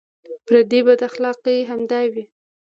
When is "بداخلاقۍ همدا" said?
0.87-1.99